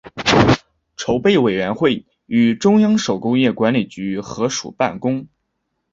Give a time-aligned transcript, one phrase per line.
[0.97, 5.27] 筹备委员会与中央手工业管理局合署办公。